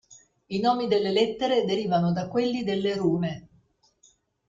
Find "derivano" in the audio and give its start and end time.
1.63-2.11